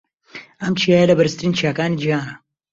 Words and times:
ئەم 0.61 0.73
چیایە 0.79 1.05
لە 1.09 1.15
بەرزترین 1.17 1.53
چیاکانی 1.57 1.99
جیھانە. 2.01 2.33